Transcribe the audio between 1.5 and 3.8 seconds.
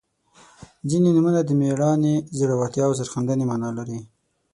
میړانې، زړورتیا او سرښندنې معنا